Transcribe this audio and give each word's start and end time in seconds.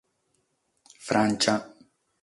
Frantza. 1.07 1.53